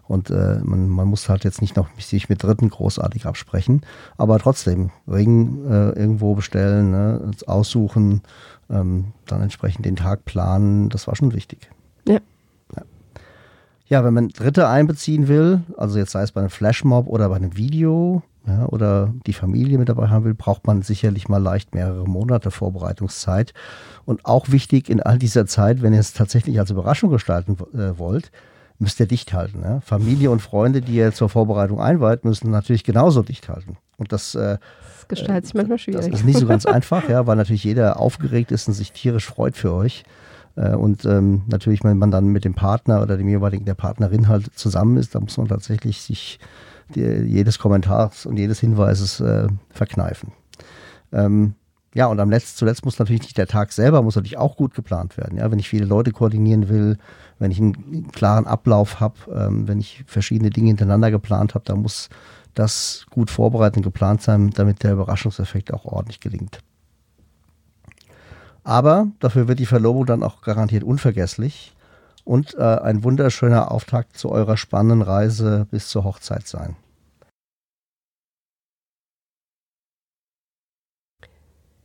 [0.06, 3.82] Und äh, man, man muss halt jetzt nicht noch sich mit Dritten großartig absprechen,
[4.16, 7.30] aber trotzdem Ring äh, irgendwo bestellen, ne?
[7.46, 8.22] aussuchen,
[8.70, 11.70] ähm, dann entsprechend den Tag planen, das war schon wichtig.
[12.06, 12.20] Ja.
[13.88, 17.36] Ja, wenn man Dritte einbeziehen will, also jetzt sei es bei einem Flashmob oder bei
[17.36, 21.74] einem Video ja, oder die Familie mit dabei haben will, braucht man sicherlich mal leicht
[21.74, 23.52] mehrere Monate Vorbereitungszeit.
[24.06, 27.98] Und auch wichtig in all dieser Zeit, wenn ihr es tatsächlich als Überraschung gestalten äh,
[27.98, 28.30] wollt,
[28.78, 29.60] müsst ihr dicht halten.
[29.62, 29.80] Ja?
[29.80, 33.76] Familie und Freunde, die ihr zur Vorbereitung einweiht, müssen natürlich genauso dicht halten.
[33.98, 34.58] Und das, äh,
[34.96, 36.06] Das gestaltet sich manchmal schwierig.
[36.06, 39.26] das ist nicht so ganz einfach, ja, weil natürlich jeder aufgeregt ist und sich tierisch
[39.26, 40.04] freut für euch.
[40.56, 44.28] Äh, Und ähm, natürlich, wenn man dann mit dem Partner oder dem jeweiligen der Partnerin
[44.28, 46.38] halt zusammen ist, da muss man tatsächlich sich
[46.94, 50.32] die, jedes Kommentars und jedes Hinweises äh, verkneifen.
[51.12, 51.54] Ähm,
[51.94, 54.74] ja, und am letzt, zuletzt muss natürlich nicht der Tag selber, muss natürlich auch gut
[54.74, 55.38] geplant werden.
[55.38, 56.98] Ja, wenn ich viele Leute koordinieren will,
[57.38, 61.82] wenn ich einen klaren Ablauf habe, ähm, wenn ich verschiedene Dinge hintereinander geplant habe, dann
[61.82, 62.08] muss
[62.54, 66.60] das gut vorbereitet und geplant sein, damit der Überraschungseffekt auch ordentlich gelingt.
[68.64, 71.74] Aber dafür wird die Verlobung dann auch garantiert unvergesslich
[72.28, 76.76] und äh, ein wunderschöner Auftakt zu eurer spannenden Reise bis zur Hochzeit sein.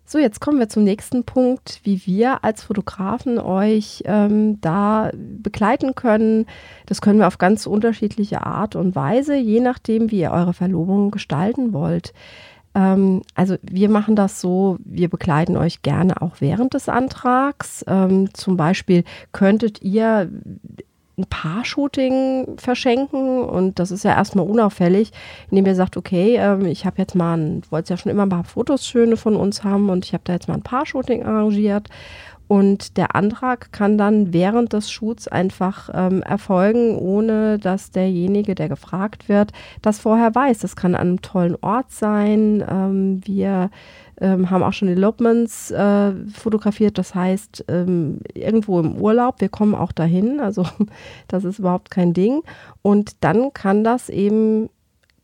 [0.06, 5.96] So, jetzt kommen wir zum nächsten Punkt, wie wir als Fotografen euch ähm, da begleiten
[5.96, 6.46] können.
[6.86, 11.10] Das können wir auf ganz unterschiedliche Art und Weise, je nachdem, wie ihr eure Verlobung
[11.10, 12.14] gestalten wollt.
[12.76, 17.84] Ähm, also wir machen das so, wir begleiten euch gerne auch während des Antrags.
[17.88, 20.30] Ähm, zum Beispiel könntet ihr
[21.16, 25.12] ein Paar-Shooting verschenken und das ist ja erstmal unauffällig,
[25.52, 28.30] indem ihr sagt, okay, ähm, ich habe jetzt mal, ein, wollt ja schon immer ein
[28.30, 31.88] paar Fotos schöne von uns haben und ich habe da jetzt mal ein Paar-Shooting arrangiert
[32.48, 38.70] und der Antrag kann dann während des Shoots einfach ähm, erfolgen, ohne dass derjenige, der
[38.70, 39.52] gefragt wird,
[39.82, 40.60] das vorher weiß.
[40.60, 42.64] Das kann an einem tollen Ort sein.
[42.68, 43.70] Ähm, wir
[44.20, 49.76] ähm, haben auch schon Elopements äh, fotografiert, das heißt ähm, irgendwo im Urlaub, wir kommen
[49.76, 50.66] auch dahin, also
[51.28, 52.42] das ist überhaupt kein Ding.
[52.82, 54.70] Und dann kann das eben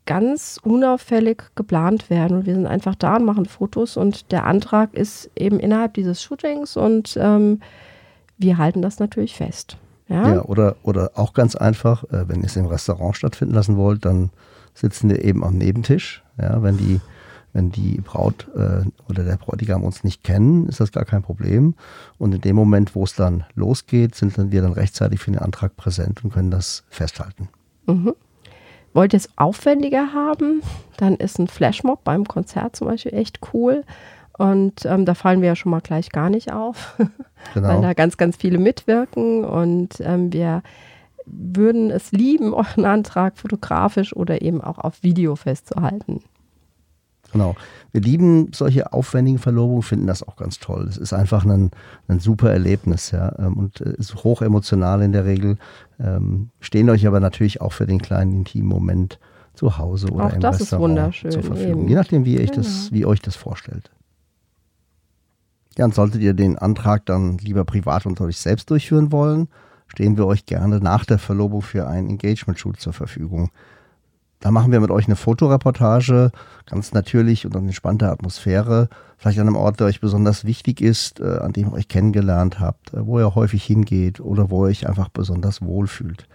[0.06, 2.38] ganz unauffällig geplant werden.
[2.38, 6.22] Und wir sind einfach da und machen Fotos und der Antrag ist eben innerhalb dieses
[6.22, 7.60] Shootings und ähm,
[8.38, 9.76] wir halten das natürlich fest.
[10.08, 13.76] Ja, Ja, oder, oder auch ganz einfach, äh, wenn ihr es im Restaurant stattfinden lassen
[13.76, 14.30] wollt, dann
[14.74, 16.24] sitzen wir eben am Nebentisch.
[16.40, 17.00] Ja, wenn die,
[17.52, 21.74] wenn die Braut äh, oder der Bräutigam uns nicht kennen, ist das gar kein Problem.
[22.18, 25.38] Und in dem Moment, wo es dann losgeht, sind dann wir dann rechtzeitig für den
[25.38, 27.48] Antrag präsent und können das festhalten.
[28.92, 30.62] Wollt ihr es aufwendiger haben,
[30.96, 33.84] dann ist ein Flashmob beim Konzert zum Beispiel echt cool.
[34.36, 36.94] Und ähm, da fallen wir ja schon mal gleich gar nicht auf,
[37.54, 37.82] weil Genau.
[37.82, 39.44] da ganz, ganz viele mitwirken.
[39.44, 40.62] Und ähm, wir
[41.26, 46.22] würden es lieben, euren Antrag fotografisch oder eben auch auf Video festzuhalten.
[47.32, 47.54] Genau.
[47.92, 50.86] Wir lieben solche aufwendigen Verlobungen, finden das auch ganz toll.
[50.88, 51.70] Es ist einfach ein,
[52.08, 53.32] ein super Erlebnis, ja.
[53.38, 55.56] ähm, Und äh, ist hoch emotional in der Regel.
[56.02, 59.18] Ähm, stehen euch aber natürlich auch für den kleinen intimen Moment
[59.54, 61.80] zu Hause oder Auch im das ist Restaurant wunderschön, zur Verfügung.
[61.82, 61.88] eben.
[61.88, 62.92] Je nachdem, wie, euch das, Genau.
[62.92, 63.90] wie euch das vorstellt.
[65.76, 69.48] Ja, und solltet ihr den Antrag dann lieber privat unter euch selbst durchführen wollen,
[69.88, 73.50] stehen wir euch gerne nach der Verlobung für einen Engagement-Shoot zur Verfügung.
[74.40, 76.32] Da machen wir mit euch eine Fotoreportage,
[76.64, 81.20] ganz natürlich und in entspannter Atmosphäre, vielleicht an einem Ort, der euch besonders wichtig ist,
[81.20, 84.70] äh, an dem ihr euch kennengelernt habt, äh, wo ihr häufig hingeht oder wo ihr
[84.70, 86.26] euch einfach besonders wohlfühlt.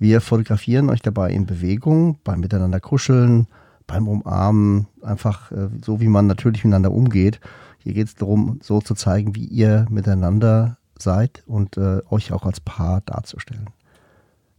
[0.00, 3.46] Wir fotografieren euch dabei in Bewegung, beim Miteinander kuscheln,
[3.86, 7.38] beim Umarmen, einfach äh, so, wie man natürlich miteinander umgeht.
[7.78, 12.58] Hier geht es darum, so zu zeigen, wie ihr miteinander seid und euch auch als
[12.58, 13.68] Paar darzustellen.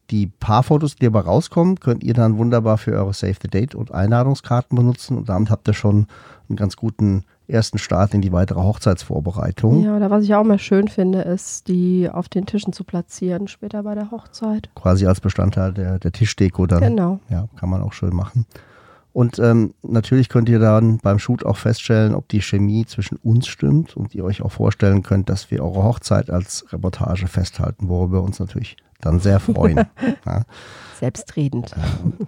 [0.10, 3.92] Die Paarfotos, die dabei rauskommen, könnt ihr dann wunderbar für eure Save the Date und
[3.92, 6.08] Einladungskarten benutzen und damit habt ihr schon
[6.48, 9.84] einen ganz guten ersten Start in die weitere Hochzeitsvorbereitung.
[9.84, 13.48] Ja, oder was ich auch mal schön finde, ist, die auf den Tischen zu platzieren,
[13.48, 14.70] später bei der Hochzeit.
[14.76, 16.82] Quasi als Bestandteil der, der Tischdeko dann.
[16.82, 17.20] Genau.
[17.30, 18.46] Ja, kann man auch schön machen.
[19.18, 23.48] Und ähm, natürlich könnt ihr dann beim Shoot auch feststellen, ob die Chemie zwischen uns
[23.48, 28.18] stimmt und ihr euch auch vorstellen könnt, dass wir eure Hochzeit als Reportage festhalten, worüber
[28.18, 29.88] wir uns natürlich dann sehr freuen.
[30.28, 30.44] ja.
[31.00, 31.74] Selbstredend.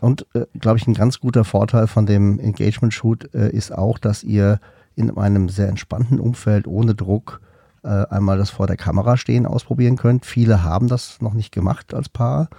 [0.02, 4.24] Und äh, glaube ich, ein ganz guter Vorteil von dem Engagement-Shoot äh, ist auch, dass
[4.24, 4.60] ihr
[4.96, 7.40] in einem sehr entspannten Umfeld ohne Druck
[7.84, 10.26] äh, einmal das vor der Kamera stehen ausprobieren könnt.
[10.26, 12.50] Viele haben das noch nicht gemacht als Paar.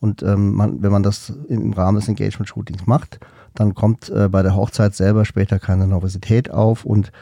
[0.00, 3.20] Und ähm, man, wenn man das im Rahmen des Engagement-Shootings macht,
[3.54, 7.12] dann kommt äh, bei der Hochzeit selber später keine Nervosität auf und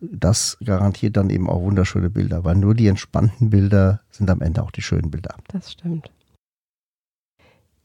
[0.00, 4.62] das garantiert dann eben auch wunderschöne Bilder, weil nur die entspannten Bilder sind am Ende
[4.62, 5.34] auch die schönen Bilder.
[5.48, 6.10] Das stimmt.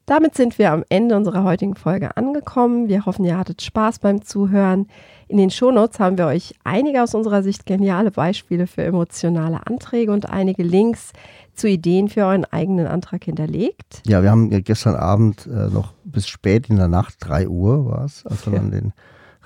[0.05, 2.87] Damit sind wir am Ende unserer heutigen Folge angekommen.
[2.87, 4.87] Wir hoffen, ihr hattet Spaß beim Zuhören.
[5.27, 10.11] In den Shownotes haben wir euch einige aus unserer Sicht geniale Beispiele für emotionale Anträge
[10.11, 11.13] und einige Links
[11.59, 14.01] zu Ideen für euren eigenen Antrag hinterlegt.
[14.07, 17.85] Ja, wir haben ja gestern Abend äh, noch bis spät in der Nacht, 3 Uhr
[17.85, 18.59] war es, als wir Ja.
[18.59, 18.93] dann den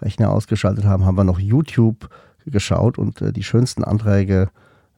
[0.02, 2.10] Rechner ausgeschaltet haben, haben wir noch YouTube
[2.46, 4.50] geschaut und äh, die schönsten Anträge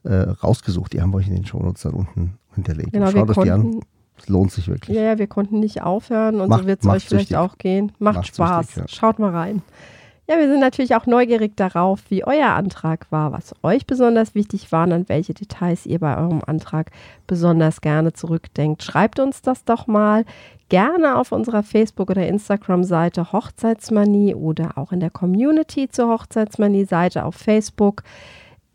[0.04, 0.92] äh, rausgesucht.
[0.92, 2.92] Die haben wir euch in den Shownotes dann unten hinterlegt.
[2.92, 3.80] Genau, Schaut euch die an.
[4.18, 4.96] Es lohnt sich wirklich.
[4.96, 7.36] ja, wir konnten nicht aufhören und Macht- so wird es euch vielleicht süchtig.
[7.36, 7.92] auch gehen.
[7.98, 8.66] Macht, Macht Spaß.
[8.66, 8.98] süchtig, ja.
[8.98, 9.62] Schaut mal rein.
[10.28, 14.72] Ja, wir sind natürlich auch neugierig darauf, wie euer Antrag war, was euch besonders wichtig
[14.72, 16.90] war und an welche Details ihr bei eurem Antrag
[17.28, 18.82] besonders gerne zurückdenkt.
[18.82, 20.24] Schreibt uns das doch mal
[20.68, 27.36] gerne auf unserer Facebook- oder Instagram-Seite Hochzeitsmanie oder auch in der Community zur Hochzeitsmanie-Seite auf
[27.36, 28.02] Facebook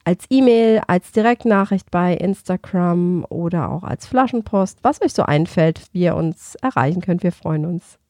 [0.05, 6.03] als E-Mail, als Direktnachricht bei Instagram oder auch als Flaschenpost, was euch so einfällt, wie
[6.03, 7.23] ihr uns erreichen könnt.
[7.23, 8.00] Wir freuen uns.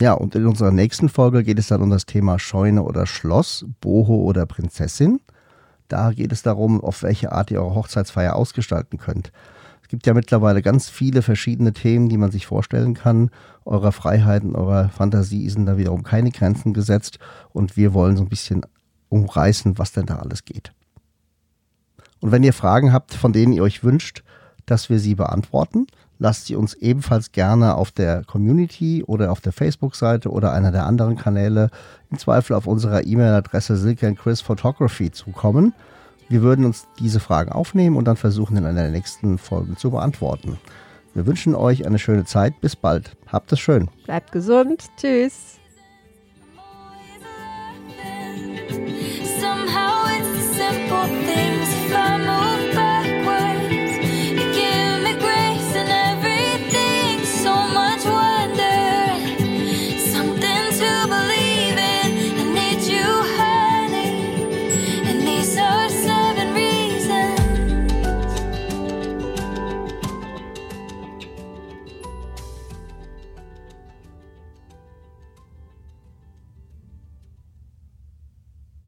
[0.00, 3.66] Ja, und in unserer nächsten Folge geht es dann um das Thema Scheune oder Schloss,
[3.80, 5.20] Boho oder Prinzessin.
[5.88, 9.30] Da geht es darum, auf welche Art ihr eure Hochzeitsfeier ausgestalten könnt.
[9.82, 13.30] Es gibt ja mittlerweile ganz viele verschiedene Themen, die man sich vorstellen kann.
[13.66, 17.18] Eurer Freiheiten, eurer Fantasie sind da wiederum keine Grenzen gesetzt
[17.50, 18.62] und wir wollen so ein bisschen
[19.10, 20.72] umreißen, was denn da alles geht.
[22.20, 24.24] Und wenn ihr Fragen habt, von denen ihr euch wünscht,
[24.64, 25.86] dass wir sie beantworten,
[26.22, 30.86] lasst sie uns ebenfalls gerne auf der Community oder auf der Facebook-Seite oder einer der
[30.86, 31.68] anderen Kanäle,
[32.12, 35.74] im Zweifel auf unserer E-Mail-Adresse Silke Chris Photography, zukommen.
[36.28, 39.90] Wir würden uns diese Fragen aufnehmen und dann versuchen, in einer der nächsten Folgen zu
[39.90, 40.58] beantworten.
[41.12, 42.60] Wir wünschen euch eine schöne Zeit.
[42.60, 43.16] Bis bald.
[43.26, 43.88] Habt es schön.
[44.04, 44.84] Bleibt gesund.
[44.96, 45.58] Tschüss.
[50.54, 52.51] simple things if I